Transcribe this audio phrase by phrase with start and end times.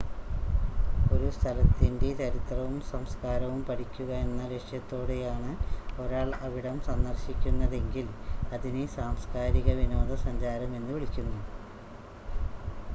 [1.09, 5.51] ഒരു സ്ഥലത്തിൻ്റ ചരിത്രവും സംസ്കാരവും പഠിക്കുക എന്ന ലക്ഷ്യത്തോടെയാണ്
[6.01, 8.07] ഒരാൾ അവിടം സന്ദർശിക്കുന്നതെങ്കിൽ
[8.51, 11.39] അതിനെ സാംസ്കാരിക വിനോദസഞ്ചാരം എന്ന് വിളിക്കുന്നു